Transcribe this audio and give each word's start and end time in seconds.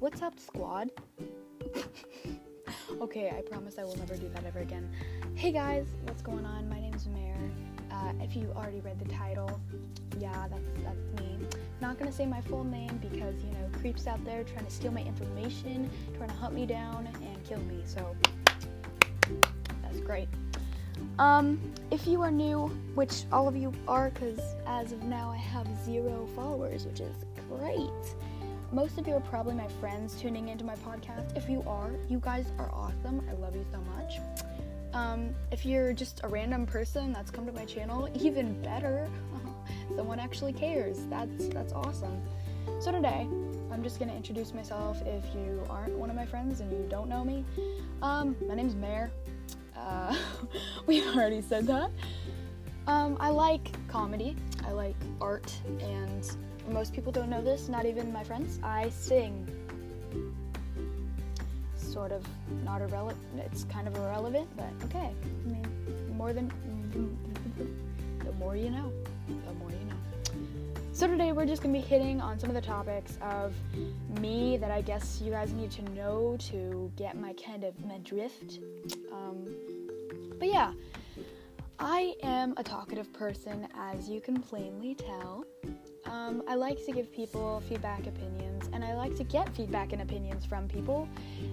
what's 0.00 0.22
up, 0.22 0.40
squad? 0.40 0.90
okay, 3.02 3.30
I 3.36 3.42
promise 3.42 3.78
I 3.78 3.84
will 3.84 3.96
never 3.96 4.16
do 4.16 4.30
that 4.30 4.44
ever 4.46 4.60
again. 4.60 4.90
Hey 5.34 5.52
guys, 5.52 5.86
what's 6.04 6.22
going 6.22 6.46
on? 6.46 6.70
My 6.70 6.80
name's 6.80 7.06
Mare. 7.06 7.36
Uh, 7.92 8.12
if 8.22 8.34
you 8.34 8.50
already 8.56 8.80
read 8.80 8.98
the 8.98 9.08
title, 9.12 9.60
yeah, 10.18 10.48
that's 10.48 10.64
that's 10.82 11.20
me. 11.20 11.38
Not 11.82 11.98
gonna 11.98 12.12
say 12.12 12.24
my 12.24 12.40
full 12.40 12.64
name 12.64 12.98
because 13.10 13.34
you 13.44 13.50
know 13.50 13.78
creeps 13.78 14.06
out 14.06 14.24
there 14.24 14.42
trying 14.42 14.64
to 14.64 14.70
steal 14.70 14.90
my 14.90 15.02
information, 15.02 15.90
trying 16.16 16.30
to 16.30 16.36
hunt 16.36 16.54
me 16.54 16.64
down 16.64 17.06
and 17.22 17.44
kill 17.44 17.60
me. 17.60 17.82
So 17.84 18.16
that's 19.82 20.00
great. 20.00 20.28
Um, 21.18 21.60
if 21.90 22.06
you 22.06 22.22
are 22.22 22.30
new, 22.30 22.68
which 22.94 23.24
all 23.32 23.48
of 23.48 23.54
you 23.54 23.70
are, 23.86 24.08
because 24.08 24.40
as 24.66 24.92
of 24.92 25.02
now 25.02 25.30
I 25.30 25.36
have 25.36 25.66
zero 25.84 26.26
followers, 26.34 26.86
which 26.86 27.00
is 27.00 27.14
great. 27.50 28.14
Most 28.72 28.98
of 28.98 29.08
you 29.08 29.14
are 29.14 29.20
probably 29.20 29.54
my 29.54 29.66
friends 29.80 30.14
tuning 30.14 30.48
into 30.48 30.64
my 30.64 30.76
podcast. 30.76 31.36
If 31.36 31.48
you 31.48 31.64
are, 31.66 31.90
you 32.08 32.20
guys 32.20 32.46
are 32.56 32.70
awesome. 32.72 33.20
I 33.28 33.32
love 33.32 33.56
you 33.56 33.66
so 33.72 33.80
much. 33.96 34.18
Um, 34.94 35.34
if 35.50 35.66
you're 35.66 35.92
just 35.92 36.20
a 36.22 36.28
random 36.28 36.66
person 36.66 37.12
that's 37.12 37.32
come 37.32 37.46
to 37.46 37.52
my 37.52 37.64
channel, 37.64 38.08
even 38.20 38.62
better. 38.62 39.10
Someone 39.96 40.20
actually 40.20 40.52
cares. 40.52 40.98
That's 41.06 41.48
that's 41.48 41.72
awesome. 41.72 42.22
So 42.78 42.92
today, 42.92 43.26
I'm 43.72 43.82
just 43.82 43.98
gonna 43.98 44.14
introduce 44.14 44.54
myself. 44.54 45.02
If 45.04 45.24
you 45.34 45.66
aren't 45.68 45.98
one 45.98 46.08
of 46.08 46.14
my 46.14 46.26
friends 46.26 46.60
and 46.60 46.70
you 46.70 46.86
don't 46.88 47.08
know 47.08 47.24
me, 47.24 47.44
um, 48.02 48.36
my 48.46 48.54
name's 48.54 48.76
Mare. 48.76 49.10
Uh, 49.76 50.14
we've 50.86 51.06
already 51.08 51.42
said 51.42 51.66
that. 51.66 51.90
Um, 52.86 53.16
I 53.18 53.30
like 53.30 53.72
comedy. 53.88 54.36
I 54.64 54.70
like 54.70 54.96
art, 55.20 55.52
and 55.80 56.24
most 56.68 56.92
people 56.92 57.12
don't 57.12 57.30
know 57.30 57.42
this. 57.42 57.68
Not 57.68 57.86
even 57.86 58.12
my 58.12 58.24
friends. 58.24 58.58
I 58.62 58.90
sing. 58.90 59.46
Sort 61.76 62.12
of 62.12 62.24
not 62.64 62.82
irrelevant. 62.82 63.18
It's 63.36 63.64
kind 63.64 63.88
of 63.88 63.96
irrelevant, 63.96 64.48
but 64.56 64.70
okay. 64.84 65.10
I 65.10 65.48
mean, 65.48 66.16
more 66.16 66.32
than 66.32 66.50
the 68.24 68.32
more 68.32 68.56
you 68.56 68.70
know, 68.70 68.92
the 69.28 69.52
more 69.54 69.70
you 69.70 69.84
know. 69.86 69.96
So 70.92 71.06
today 71.06 71.32
we're 71.32 71.46
just 71.46 71.62
gonna 71.62 71.72
be 71.72 71.80
hitting 71.80 72.20
on 72.20 72.38
some 72.38 72.50
of 72.50 72.54
the 72.54 72.60
topics 72.60 73.18
of 73.22 73.54
me 74.20 74.56
that 74.58 74.70
I 74.70 74.82
guess 74.82 75.20
you 75.22 75.30
guys 75.30 75.52
need 75.52 75.70
to 75.72 75.82
know 75.92 76.36
to 76.50 76.92
get 76.96 77.18
my 77.18 77.32
kind 77.34 77.64
of 77.64 77.74
my 77.84 77.98
drift. 77.98 78.60
Um, 79.12 79.54
but 80.38 80.48
yeah, 80.48 80.72
I 81.78 82.14
am 82.22 82.52
a 82.58 82.62
talkative 82.62 83.10
person, 83.14 83.66
as 83.74 84.10
you 84.10 84.20
can 84.20 84.42
plainly 84.42 84.94
tell. 84.94 85.46
Um, 86.10 86.42
I 86.48 86.56
like 86.56 86.84
to 86.86 86.92
give 86.92 87.12
people 87.12 87.62
feedback 87.68 88.04
opinions, 88.08 88.68
and 88.72 88.84
I 88.84 88.94
like 88.96 89.14
to 89.14 89.22
get 89.22 89.48
feedback 89.54 89.92
and 89.92 90.02
opinions 90.02 90.44
from 90.44 90.66
people, 90.66 91.08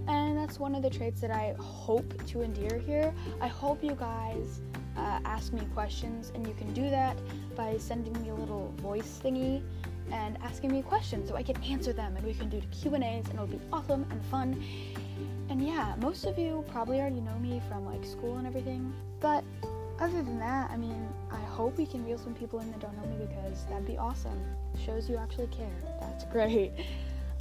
and 0.08 0.36
that's 0.36 0.58
one 0.58 0.74
of 0.74 0.82
the 0.82 0.90
traits 0.90 1.22
that 1.22 1.30
I 1.30 1.54
hope 1.60 2.12
to 2.28 2.42
endear 2.42 2.80
here. 2.80 3.14
I 3.40 3.48
hope 3.48 3.84
you 3.84 3.92
guys 3.92 4.62
uh, 4.98 5.20
ask 5.26 5.54
me 5.54 5.62
questions, 5.76 6.32
and 6.34 6.48
you 6.48 6.56
can 6.56 6.74
do 6.74 6.90
that 6.90 7.16
by 7.56 7.78
sending 7.78 8.20
me 8.24 8.30
a 8.30 8.34
little 8.34 8.74
voice 8.78 9.20
thingy 9.24 9.62
and 10.12 10.40
asking 10.42 10.72
me 10.72 10.82
questions 10.82 11.30
so 11.30 11.36
I 11.36 11.44
can 11.44 11.62
answer 11.64 11.94
them, 11.94 12.16
and 12.18 12.26
we 12.26 12.34
can 12.34 12.50
do 12.50 12.60
Q 12.72 12.96
and 12.96 13.04
A's, 13.04 13.26
and 13.26 13.36
it'll 13.36 13.46
be 13.46 13.62
awesome 13.72 14.08
and 14.10 14.26
fun. 14.26 14.64
And 15.50 15.62
yeah, 15.62 15.96
most 16.02 16.26
of 16.26 16.40
you 16.40 16.66
probably 16.72 17.00
already 17.00 17.22
know 17.22 17.38
me 17.38 17.62
from 17.70 17.86
like 17.86 18.04
school 18.04 18.38
and 18.38 18.48
everything, 18.48 18.92
but 19.20 19.44
other 20.00 20.22
than 20.22 20.40
that, 20.40 20.70
I 20.70 20.78
mean, 20.78 21.08
I 21.32 21.40
hope 21.40 21.78
we 21.78 21.86
can 21.86 22.06
reel 22.06 22.18
some 22.18 22.34
people 22.34 22.60
in 22.60 22.72
that 22.72 22.80
don't 22.80 22.96
know 22.98 23.08
me 23.08 23.26
because 23.26 23.66
that'd 23.66 23.86
be 23.86 23.98
awesome. 23.98 24.40
Shows 24.86 25.10
you 25.10 25.18
actually 25.18 25.48
care. 25.48 25.72
That's 26.00 26.24
great. 26.32 26.72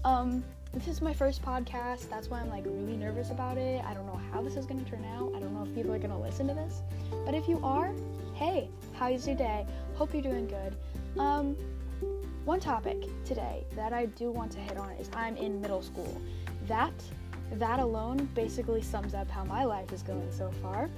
Um, 0.04 0.44
this 0.72 0.88
is 0.88 1.00
my 1.00 1.12
first 1.12 1.42
podcast. 1.42 2.08
That's 2.08 2.28
why 2.28 2.40
I'm 2.40 2.48
like 2.48 2.64
really 2.66 2.96
nervous 2.96 3.30
about 3.30 3.58
it. 3.58 3.84
I 3.84 3.94
don't 3.94 4.06
know 4.06 4.20
how 4.32 4.42
this 4.42 4.56
is 4.56 4.66
gonna 4.66 4.84
turn 4.84 5.04
out. 5.04 5.32
I 5.34 5.40
don't 5.40 5.54
know 5.54 5.64
if 5.64 5.74
people 5.74 5.92
are 5.92 5.98
gonna 5.98 6.20
listen 6.20 6.46
to 6.48 6.54
this. 6.54 6.82
But 7.24 7.34
if 7.34 7.48
you 7.48 7.60
are, 7.62 7.92
hey, 8.34 8.68
how's 8.94 9.26
your 9.26 9.36
day? 9.36 9.66
Hope 9.94 10.12
you're 10.12 10.22
doing 10.22 10.46
good. 10.46 10.76
Um, 11.18 11.56
one 12.44 12.60
topic 12.60 13.04
today 13.24 13.64
that 13.74 13.92
I 13.92 14.06
do 14.06 14.30
want 14.30 14.52
to 14.52 14.58
hit 14.58 14.76
on 14.76 14.92
is 14.92 15.10
I'm 15.14 15.36
in 15.36 15.60
middle 15.60 15.82
school. 15.82 16.20
That 16.68 16.92
that 17.52 17.78
alone 17.78 18.28
basically 18.34 18.82
sums 18.82 19.14
up 19.14 19.30
how 19.30 19.44
my 19.44 19.64
life 19.64 19.92
is 19.92 20.02
going 20.02 20.30
so 20.30 20.50
far. 20.62 20.90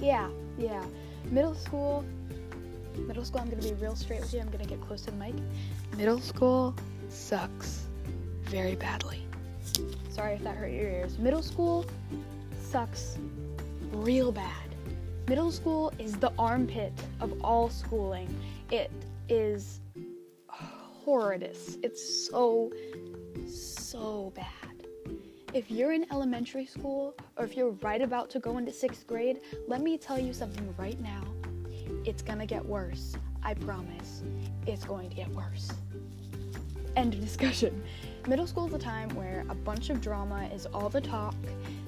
Yeah, 0.00 0.28
yeah. 0.58 0.84
Middle 1.30 1.54
school, 1.54 2.04
middle 2.98 3.24
school, 3.24 3.40
I'm 3.40 3.48
gonna 3.48 3.62
be 3.62 3.72
real 3.74 3.96
straight 3.96 4.20
with 4.20 4.34
you. 4.34 4.40
I'm 4.40 4.50
gonna 4.50 4.64
get 4.64 4.80
close 4.80 5.02
to 5.02 5.10
the 5.10 5.16
mic. 5.16 5.34
Middle 5.96 6.20
school 6.20 6.74
sucks 7.08 7.86
very 8.42 8.74
badly. 8.74 9.22
Sorry 10.10 10.34
if 10.34 10.44
that 10.44 10.56
hurt 10.56 10.70
your 10.72 10.90
ears. 10.90 11.18
Middle 11.18 11.42
school 11.42 11.86
sucks 12.62 13.18
real 13.92 14.32
bad. 14.32 14.52
Middle 15.28 15.50
school 15.50 15.92
is 15.98 16.12
the 16.16 16.32
armpit 16.38 16.92
of 17.20 17.42
all 17.42 17.70
schooling. 17.70 18.28
It 18.70 18.90
is 19.28 19.80
horrendous. 20.48 21.78
It's 21.82 22.28
so, 22.28 22.70
so 23.46 24.32
bad 24.34 24.63
if 25.54 25.70
you're 25.70 25.92
in 25.92 26.04
elementary 26.10 26.66
school 26.66 27.14
or 27.36 27.44
if 27.44 27.56
you're 27.56 27.70
right 27.80 28.02
about 28.02 28.28
to 28.28 28.40
go 28.40 28.58
into 28.58 28.72
sixth 28.72 29.06
grade, 29.06 29.40
let 29.68 29.80
me 29.80 29.96
tell 29.96 30.18
you 30.18 30.32
something 30.32 30.74
right 30.76 31.00
now. 31.00 31.22
It's 32.04 32.22
gonna 32.22 32.44
get 32.44 32.64
worse. 32.66 33.14
I 33.44 33.54
promise. 33.54 34.22
It's 34.66 34.84
going 34.84 35.10
to 35.10 35.14
get 35.14 35.28
worse. 35.30 35.70
End 36.96 37.12
of 37.12 37.20
discussion. 37.20 37.84
Middle 38.26 38.46
school 38.46 38.66
is 38.66 38.72
a 38.72 38.78
time 38.78 39.10
where 39.10 39.44
a 39.50 39.54
bunch 39.54 39.90
of 39.90 40.00
drama 40.00 40.48
is 40.54 40.64
all 40.66 40.88
the 40.88 41.00
talk, 41.00 41.34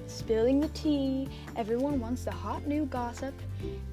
spilling 0.07 0.61
the 0.61 0.69
tea, 0.69 1.29
everyone 1.57 1.99
wants 1.99 2.25
the 2.25 2.31
hot 2.31 2.67
new 2.67 2.85
gossip. 2.87 3.35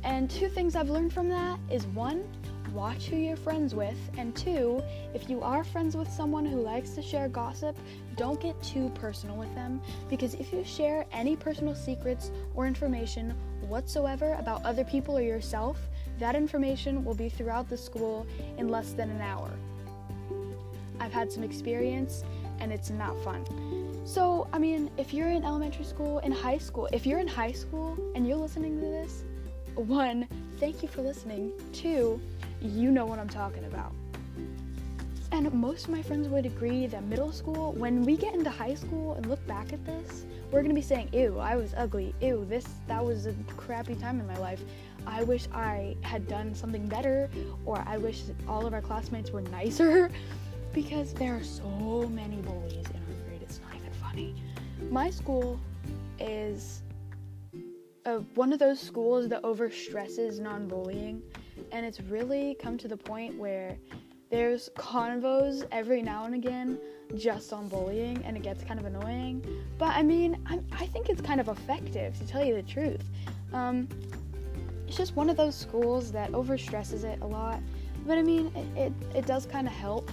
And 0.04 0.30
two 0.30 0.50
things 0.50 0.76
I've 0.76 0.90
learned 0.90 1.14
from 1.14 1.30
that 1.30 1.58
is 1.72 1.86
one, 1.88 2.28
watch 2.72 3.08
who 3.08 3.18
you're 3.18 3.36
friends 3.36 3.76
with, 3.76 3.98
and 4.18 4.36
two, 4.36 4.82
if 5.14 5.30
you 5.30 5.42
are 5.42 5.64
friends 5.64 5.96
with 5.96 6.10
someone 6.10 6.46
who 6.46 6.62
likes 6.62 6.92
to 6.92 7.02
share 7.02 7.28
gossip, 7.28 7.78
don't 8.16 8.40
get 8.40 8.62
too 8.64 8.90
personal 8.96 9.36
with 9.36 9.54
them 9.56 9.82
because 10.10 10.34
if 10.36 10.54
you 10.54 10.64
share 10.64 11.06
any 11.12 11.36
personal 11.36 11.76
secrets 11.76 12.32
or 12.56 12.68
information 12.68 13.36
whatsoever 13.68 14.34
about 14.34 14.64
other 14.64 14.84
people 14.84 15.18
or 15.18 15.22
yourself, 15.22 15.78
that 16.20 16.36
information 16.36 17.04
will 17.04 17.16
be 17.16 17.30
throughout 17.30 17.70
the 17.70 17.78
school 17.78 18.26
in 18.58 18.70
less 18.70 18.94
than 18.94 19.10
an 19.10 19.22
hour. 19.22 19.50
I've 21.00 21.14
had 21.14 21.32
some 21.32 21.44
experience 21.44 22.24
and 22.60 22.72
it's 22.72 22.90
not 22.90 23.22
fun. 23.24 23.46
So, 24.06 24.48
I 24.54 24.60
mean, 24.60 24.92
if 24.98 25.14
you're 25.14 25.30
in 25.30 25.44
elementary 25.44 25.86
school, 25.86 26.20
in 26.20 26.32
high 26.32 26.58
school, 26.58 26.88
if 26.94 27.06
you're 27.06 27.20
in 27.20 27.28
high 27.28 27.52
school 27.52 27.98
and 28.16 28.28
you're 28.28 28.38
listening 28.38 28.80
to 28.80 28.86
this, 28.86 29.24
one, 29.76 30.28
thank 30.60 30.84
you 30.84 30.88
for 30.88 31.02
listening. 31.02 31.52
Two, 31.72 32.22
you 32.64 32.92
know 32.92 33.06
what 33.06 33.20
I'm 33.20 33.30
talking 33.30 33.66
about. 33.66 33.94
And 35.32 35.52
most 35.52 35.86
of 35.86 35.90
my 35.90 36.02
friends 36.02 36.28
would 36.28 36.46
agree 36.46 36.86
that 36.88 37.04
middle 37.06 37.32
school, 37.32 37.74
when 37.74 38.04
we 38.04 38.16
get 38.16 38.34
into 38.34 38.50
high 38.50 38.76
school 38.76 39.16
and 39.16 39.26
look 39.26 39.46
back 39.48 39.74
at 39.74 39.84
this, 39.86 40.26
we're 40.52 40.62
gonna 40.62 40.76
be 40.76 40.82
saying, 40.82 41.10
ew, 41.12 41.40
I 41.40 41.56
was 41.56 41.74
ugly. 41.76 42.14
Ew, 42.22 42.46
this, 42.48 42.66
that 42.88 43.04
was 43.04 43.26
a 43.26 43.34
crappy 43.58 43.96
time 43.96 44.20
in 44.20 44.28
my 44.28 44.38
life. 44.38 44.62
I 45.08 45.24
wish 45.24 45.48
I 45.52 45.98
had 46.02 46.28
done 46.28 46.54
something 46.54 46.88
better, 46.88 47.30
or 47.66 47.84
I 47.88 47.98
wish 47.98 48.22
all 48.48 48.66
of 48.68 48.74
our 48.74 48.82
classmates 48.82 49.32
were 49.32 49.42
nicer, 49.42 50.12
because 50.74 51.14
there 51.14 51.36
are 51.36 51.44
so 51.44 52.08
many 52.14 52.38
bullies 52.38 52.86
in 52.92 52.98
our 52.98 53.28
grade, 53.28 53.42
it's 53.42 53.60
not 53.60 53.76
even 53.76 53.92
funny. 53.94 54.36
My 54.92 55.10
school 55.10 55.60
is 56.20 56.84
uh, 58.06 58.18
one 58.36 58.54
of 58.54 58.60
those 58.60 58.80
schools 58.80 59.28
that 59.30 59.42
overstresses 59.44 60.40
non 60.40 60.68
bullying 60.68 61.22
and 61.72 61.86
it's 61.86 62.00
really 62.02 62.56
come 62.60 62.78
to 62.78 62.88
the 62.88 62.98
point 62.98 63.38
where 63.38 63.78
there's 64.30 64.70
convos 64.76 65.66
every 65.72 66.02
now 66.02 66.26
and 66.26 66.34
again 66.34 66.80
just 67.16 67.54
on 67.54 67.68
bullying 67.68 68.24
and 68.26 68.36
it 68.36 68.42
gets 68.42 68.64
kind 68.64 68.80
of 68.80 68.86
annoying. 68.86 69.46
But 69.78 69.96
i 69.96 70.04
mean 70.04 70.42
I'm, 70.46 70.66
i 70.72 70.86
think 70.88 71.10
it's 71.10 71.22
kind 71.22 71.40
of 71.40 71.50
effective 71.50 72.18
to 72.18 72.28
tell 72.28 72.44
you 72.44 72.56
the 72.56 72.64
truth. 72.64 73.04
Um, 73.54 73.88
it's 74.88 74.98
just 74.98 75.16
one 75.16 75.30
of 75.30 75.38
those 75.38 75.56
schools 75.56 76.12
that 76.12 76.32
overstresses 76.32 77.04
it 77.04 77.22
a 77.22 77.28
lot. 77.28 77.60
But 78.06 78.18
i 78.18 78.22
mean 78.24 78.52
it, 78.56 78.78
it, 78.88 78.94
it 79.18 79.26
does 79.26 79.46
kind 79.46 79.68
of 79.68 79.74
help 79.74 80.12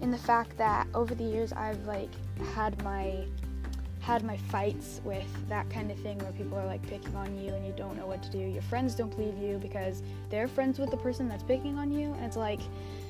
in 0.00 0.10
the 0.10 0.18
fact 0.18 0.56
that 0.58 0.86
over 0.94 1.14
the 1.14 1.24
years 1.24 1.52
i've 1.52 1.82
like 1.86 2.10
had 2.54 2.82
my 2.84 3.24
had 4.04 4.22
my 4.22 4.36
fights 4.36 5.00
with 5.02 5.24
that 5.48 5.68
kind 5.70 5.90
of 5.90 5.98
thing 6.00 6.18
where 6.18 6.32
people 6.32 6.58
are 6.58 6.66
like 6.66 6.82
picking 6.86 7.16
on 7.16 7.38
you 7.38 7.54
and 7.54 7.66
you 7.66 7.72
don't 7.74 7.96
know 7.96 8.06
what 8.06 8.22
to 8.22 8.30
do. 8.30 8.38
Your 8.38 8.60
friends 8.60 8.94
don't 8.94 9.08
believe 9.08 9.38
you 9.38 9.56
because 9.56 10.02
they're 10.28 10.46
friends 10.46 10.78
with 10.78 10.90
the 10.90 10.96
person 10.98 11.26
that's 11.26 11.42
picking 11.42 11.78
on 11.78 11.90
you, 11.90 12.12
and 12.12 12.24
it's 12.24 12.36
like, 12.36 12.60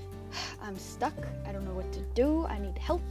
I'm 0.62 0.79
stuck. 0.79 1.17
I 1.46 1.52
don't 1.52 1.64
know 1.64 1.75
what 1.75 1.93
to 1.94 2.00
do. 2.14 2.46
I 2.46 2.61
need 2.61 2.79
help. 2.79 3.02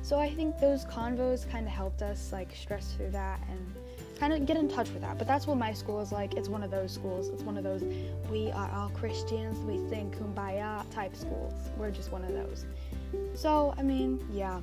So 0.00 0.18
I 0.18 0.32
think 0.32 0.58
those 0.58 0.86
convos 0.86 1.48
kind 1.50 1.66
of 1.66 1.72
helped 1.72 2.00
us 2.00 2.32
like 2.32 2.54
stress 2.56 2.94
through 2.94 3.10
that 3.10 3.38
and 3.50 3.74
kind 4.18 4.32
of 4.32 4.46
get 4.46 4.56
in 4.56 4.66
touch 4.66 4.88
with 4.90 5.02
that. 5.02 5.18
But 5.18 5.26
that's 5.26 5.46
what 5.46 5.58
my 5.58 5.74
school 5.74 6.00
is 6.00 6.12
like. 6.12 6.34
It's 6.34 6.48
one 6.48 6.62
of 6.62 6.70
those 6.70 6.90
schools. 6.90 7.28
It's 7.28 7.42
one 7.42 7.58
of 7.58 7.64
those 7.64 7.84
we 8.30 8.50
are 8.52 8.70
all 8.70 8.88
Christians, 8.90 9.58
we 9.58 9.76
sing 9.90 10.10
kumbaya 10.18 10.88
type 10.90 11.14
schools. 11.14 11.52
We're 11.76 11.90
just 11.90 12.12
one 12.12 12.24
of 12.24 12.32
those. 12.32 12.64
So, 13.34 13.74
I 13.76 13.82
mean, 13.82 14.26
yeah 14.32 14.60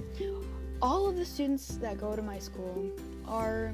all 0.84 1.08
of 1.08 1.16
the 1.16 1.24
students 1.24 1.78
that 1.78 1.98
go 1.98 2.14
to 2.14 2.22
my 2.22 2.38
school 2.38 2.92
are 3.26 3.74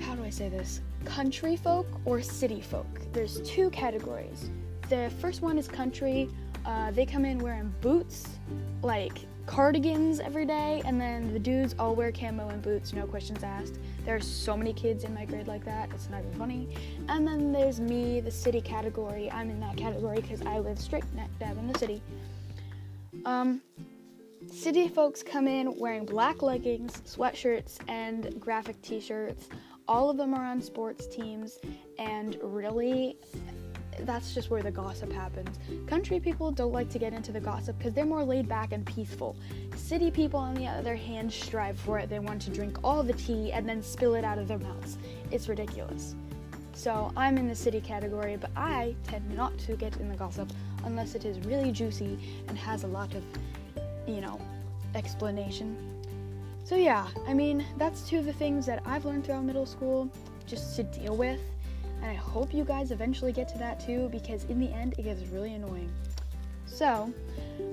how 0.00 0.16
do 0.16 0.24
I 0.24 0.30
say 0.30 0.48
this? 0.48 0.80
Country 1.04 1.56
folk 1.56 1.86
or 2.06 2.20
city 2.22 2.60
folk. 2.60 2.86
There's 3.12 3.40
two 3.42 3.70
categories. 3.70 4.50
The 4.88 5.12
first 5.20 5.42
one 5.42 5.58
is 5.58 5.68
country. 5.68 6.28
Uh, 6.64 6.90
they 6.90 7.04
come 7.04 7.26
in 7.26 7.38
wearing 7.38 7.72
boots, 7.82 8.26
like 8.82 9.18
cardigans 9.46 10.20
every 10.20 10.46
day, 10.46 10.80
and 10.86 10.98
then 10.98 11.32
the 11.34 11.38
dudes 11.38 11.74
all 11.78 11.94
wear 11.94 12.10
camo 12.10 12.48
and 12.48 12.62
boots, 12.62 12.94
no 12.94 13.06
questions 13.06 13.44
asked. 13.44 13.78
There's 14.06 14.26
so 14.26 14.56
many 14.56 14.72
kids 14.72 15.04
in 15.04 15.12
my 15.14 15.26
grade 15.26 15.46
like 15.46 15.64
that, 15.66 15.90
it's 15.92 16.08
not 16.08 16.20
even 16.20 16.32
funny. 16.32 16.68
And 17.10 17.28
then 17.28 17.52
there's 17.52 17.78
me, 17.78 18.20
the 18.20 18.30
city 18.30 18.62
category. 18.62 19.30
I'm 19.30 19.50
in 19.50 19.60
that 19.60 19.76
category 19.76 20.22
because 20.22 20.40
I 20.42 20.58
live 20.58 20.80
straight 20.80 21.04
dab 21.38 21.58
in 21.58 21.70
the 21.70 21.78
city. 21.78 22.02
Um, 23.26 23.60
city 24.50 24.88
folks 24.88 25.22
come 25.22 25.46
in 25.46 25.76
wearing 25.78 26.04
black 26.04 26.42
leggings, 26.42 27.00
sweatshirts, 27.02 27.78
and 27.88 28.40
graphic 28.40 28.80
t 28.82 29.00
shirts. 29.00 29.48
All 29.86 30.08
of 30.08 30.16
them 30.16 30.34
are 30.34 30.44
on 30.44 30.60
sports 30.60 31.06
teams, 31.06 31.58
and 31.98 32.36
really, 32.42 33.18
that's 34.00 34.34
just 34.34 34.50
where 34.50 34.62
the 34.62 34.70
gossip 34.70 35.12
happens. 35.12 35.58
Country 35.86 36.18
people 36.18 36.50
don't 36.50 36.72
like 36.72 36.88
to 36.90 36.98
get 36.98 37.12
into 37.12 37.32
the 37.32 37.40
gossip 37.40 37.78
because 37.78 37.92
they're 37.92 38.06
more 38.06 38.24
laid 38.24 38.48
back 38.48 38.72
and 38.72 38.84
peaceful. 38.84 39.36
City 39.76 40.10
people, 40.10 40.40
on 40.40 40.54
the 40.54 40.66
other 40.66 40.96
hand, 40.96 41.32
strive 41.32 41.78
for 41.78 41.98
it. 41.98 42.08
They 42.08 42.18
want 42.18 42.40
to 42.42 42.50
drink 42.50 42.78
all 42.82 43.02
the 43.02 43.12
tea 43.12 43.52
and 43.52 43.68
then 43.68 43.82
spill 43.82 44.14
it 44.14 44.24
out 44.24 44.38
of 44.38 44.48
their 44.48 44.58
mouths. 44.58 44.98
It's 45.30 45.48
ridiculous. 45.48 46.14
So 46.72 47.12
I'm 47.16 47.38
in 47.38 47.46
the 47.46 47.54
city 47.54 47.80
category, 47.80 48.36
but 48.36 48.50
I 48.56 48.96
tend 49.04 49.36
not 49.36 49.56
to 49.58 49.76
get 49.76 49.96
in 49.98 50.08
the 50.08 50.16
gossip 50.16 50.50
unless 50.84 51.14
it 51.14 51.24
is 51.24 51.38
really 51.46 51.70
juicy 51.70 52.18
and 52.48 52.58
has 52.58 52.82
a 52.82 52.88
lot 52.88 53.14
of, 53.14 53.22
you 54.06 54.20
know, 54.20 54.40
explanation. 54.94 55.76
So 56.64 56.76
yeah, 56.76 57.06
I 57.26 57.34
mean, 57.34 57.64
that's 57.76 58.08
two 58.08 58.18
of 58.18 58.24
the 58.24 58.32
things 58.32 58.64
that 58.66 58.82
I've 58.86 59.04
learned 59.04 59.26
throughout 59.26 59.44
middle 59.44 59.66
school 59.66 60.08
just 60.46 60.76
to 60.76 60.82
deal 60.82 61.16
with. 61.16 61.40
And 62.00 62.10
I 62.10 62.14
hope 62.14 62.54
you 62.54 62.64
guys 62.64 62.90
eventually 62.90 63.32
get 63.32 63.48
to 63.48 63.58
that 63.58 63.80
too 63.80 64.08
because 64.10 64.44
in 64.44 64.58
the 64.58 64.72
end 64.72 64.94
it 64.98 65.02
gets 65.02 65.22
really 65.28 65.54
annoying. 65.54 65.90
So, 66.66 67.12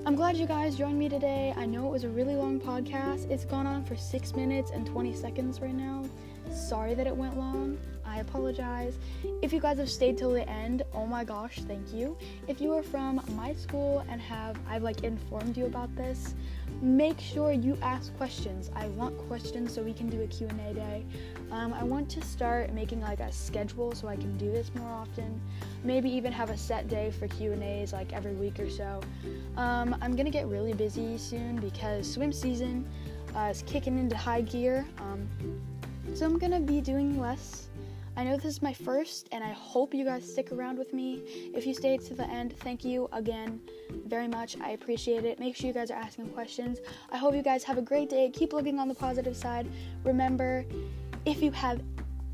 I'm 0.06 0.14
glad 0.14 0.36
you 0.36 0.46
guys 0.46 0.76
joined 0.76 0.98
me 0.98 1.08
today. 1.08 1.54
I 1.56 1.66
know 1.66 1.86
it 1.86 1.90
was 1.90 2.04
a 2.04 2.08
really 2.08 2.36
long 2.36 2.60
podcast. 2.60 3.30
It's 3.30 3.44
gone 3.44 3.66
on 3.66 3.84
for 3.84 3.96
6 3.96 4.34
minutes 4.36 4.70
and 4.70 4.86
20 4.86 5.14
seconds 5.14 5.60
right 5.60 5.74
now. 5.74 6.04
Sorry 6.50 6.94
that 6.94 7.06
it 7.06 7.16
went 7.16 7.36
long. 7.38 7.78
I 8.12 8.18
apologize. 8.18 8.98
If 9.40 9.54
you 9.54 9.60
guys 9.60 9.78
have 9.78 9.88
stayed 9.88 10.18
till 10.18 10.32
the 10.32 10.46
end, 10.46 10.82
oh 10.92 11.06
my 11.06 11.24
gosh, 11.24 11.60
thank 11.60 11.94
you. 11.94 12.16
If 12.46 12.60
you 12.60 12.74
are 12.74 12.82
from 12.82 13.22
my 13.30 13.54
school 13.54 14.04
and 14.10 14.20
have 14.20 14.58
I've 14.68 14.82
like 14.82 15.02
informed 15.02 15.56
you 15.56 15.64
about 15.64 15.94
this, 15.96 16.34
make 16.82 17.18
sure 17.18 17.52
you 17.52 17.78
ask 17.80 18.14
questions. 18.18 18.70
I 18.76 18.88
want 18.88 19.16
questions 19.28 19.72
so 19.72 19.82
we 19.82 19.94
can 19.94 20.10
do 20.10 20.20
a 20.20 20.26
Q&A 20.26 20.74
day. 20.74 21.06
Um, 21.50 21.72
I 21.72 21.84
want 21.84 22.10
to 22.10 22.22
start 22.22 22.74
making 22.74 23.00
like 23.00 23.20
a 23.20 23.32
schedule 23.32 23.92
so 23.92 24.08
I 24.08 24.16
can 24.16 24.36
do 24.36 24.50
this 24.50 24.70
more 24.74 24.90
often. 24.90 25.40
Maybe 25.82 26.10
even 26.10 26.32
have 26.32 26.50
a 26.50 26.56
set 26.58 26.88
day 26.88 27.12
for 27.12 27.28
Q&As 27.28 27.94
like 27.94 28.12
every 28.12 28.34
week 28.34 28.60
or 28.60 28.68
so. 28.68 29.00
Um, 29.56 29.96
I'm 30.02 30.16
gonna 30.16 30.30
get 30.30 30.46
really 30.48 30.74
busy 30.74 31.16
soon 31.16 31.60
because 31.60 32.12
swim 32.12 32.30
season 32.30 32.86
uh, 33.34 33.48
is 33.50 33.62
kicking 33.66 33.98
into 33.98 34.16
high 34.16 34.42
gear. 34.42 34.84
Um, 34.98 35.28
so 36.14 36.26
I'm 36.26 36.38
gonna 36.38 36.60
be 36.60 36.80
doing 36.80 37.18
less 37.18 37.68
I 38.14 38.24
know 38.24 38.36
this 38.36 38.44
is 38.44 38.62
my 38.62 38.74
first, 38.74 39.28
and 39.32 39.42
I 39.42 39.52
hope 39.52 39.94
you 39.94 40.04
guys 40.04 40.30
stick 40.30 40.52
around 40.52 40.78
with 40.78 40.92
me. 40.92 41.22
If 41.54 41.66
you 41.66 41.72
stayed 41.72 42.02
to 42.02 42.14
the 42.14 42.28
end, 42.28 42.54
thank 42.58 42.84
you 42.84 43.08
again 43.10 43.58
very 44.06 44.28
much. 44.28 44.58
I 44.60 44.70
appreciate 44.70 45.24
it. 45.24 45.40
Make 45.40 45.56
sure 45.56 45.68
you 45.68 45.72
guys 45.72 45.90
are 45.90 45.98
asking 45.98 46.28
questions. 46.28 46.78
I 47.10 47.16
hope 47.16 47.34
you 47.34 47.42
guys 47.42 47.64
have 47.64 47.78
a 47.78 47.82
great 47.82 48.10
day. 48.10 48.30
Keep 48.30 48.52
looking 48.52 48.78
on 48.78 48.88
the 48.88 48.94
positive 48.94 49.34
side. 49.34 49.66
Remember, 50.04 50.66
if 51.24 51.42
you 51.42 51.52
have 51.52 51.80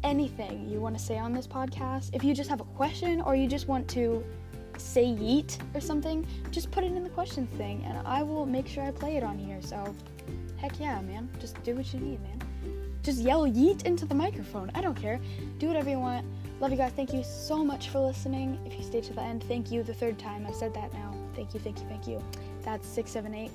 anything 0.02 0.68
you 0.68 0.80
want 0.80 0.98
to 0.98 1.02
say 1.02 1.16
on 1.16 1.32
this 1.32 1.46
podcast, 1.46 2.10
if 2.12 2.24
you 2.24 2.34
just 2.34 2.50
have 2.50 2.60
a 2.60 2.64
question 2.64 3.20
or 3.20 3.36
you 3.36 3.46
just 3.46 3.68
want 3.68 3.86
to 3.90 4.24
say 4.78 5.04
yeet 5.04 5.58
or 5.76 5.80
something, 5.80 6.26
just 6.50 6.72
put 6.72 6.82
it 6.82 6.88
in 6.88 7.04
the 7.04 7.10
questions 7.10 7.48
thing, 7.56 7.84
and 7.84 8.04
I 8.04 8.24
will 8.24 8.46
make 8.46 8.66
sure 8.66 8.82
I 8.82 8.90
play 8.90 9.16
it 9.16 9.22
on 9.22 9.38
here. 9.38 9.62
So, 9.62 9.94
heck 10.56 10.80
yeah, 10.80 11.00
man. 11.02 11.28
Just 11.38 11.62
do 11.62 11.76
what 11.76 11.92
you 11.94 12.00
need, 12.00 12.20
man. 12.20 12.47
Just 13.08 13.22
yell 13.22 13.46
yeet 13.46 13.86
into 13.86 14.04
the 14.04 14.14
microphone. 14.14 14.70
I 14.74 14.82
don't 14.82 14.94
care. 14.94 15.18
Do 15.56 15.66
whatever 15.68 15.88
you 15.88 15.98
want. 15.98 16.26
Love 16.60 16.72
you 16.72 16.76
guys. 16.76 16.92
Thank 16.92 17.14
you 17.14 17.24
so 17.24 17.64
much 17.64 17.88
for 17.88 18.00
listening. 18.00 18.60
If 18.66 18.76
you 18.76 18.82
stayed 18.82 19.04
to 19.04 19.14
the 19.14 19.22
end, 19.22 19.44
thank 19.44 19.70
you. 19.70 19.82
The 19.82 19.94
third 19.94 20.18
time 20.18 20.44
I've 20.46 20.54
said 20.54 20.74
that 20.74 20.92
now. 20.92 21.14
Thank 21.34 21.54
you, 21.54 21.60
thank 21.60 21.78
you, 21.78 21.86
thank 21.88 22.06
you. 22.06 22.22
That's 22.66 22.86
678. 22.86 23.50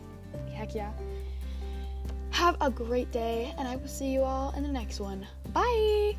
Heck 0.55 0.73
yeah. 0.73 0.91
Have 2.31 2.57
a 2.61 2.71
great 2.71 3.11
day, 3.11 3.53
and 3.59 3.67
I 3.67 3.75
will 3.75 3.87
see 3.87 4.11
you 4.11 4.23
all 4.23 4.55
in 4.57 4.63
the 4.63 4.69
next 4.69 4.99
one. 4.99 5.27
Bye! 5.53 6.15